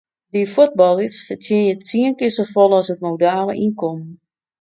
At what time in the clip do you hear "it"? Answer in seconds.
2.93-3.03